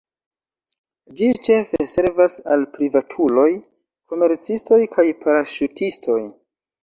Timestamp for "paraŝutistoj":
5.21-6.19